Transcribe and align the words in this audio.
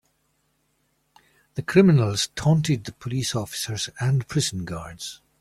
The 1.53 1.61
criminals 1.61 2.29
taunted 2.35 2.85
the 2.85 2.91
police 2.91 3.35
officers 3.35 3.87
and 3.99 4.27
prison 4.27 4.65
guards. 4.65 5.21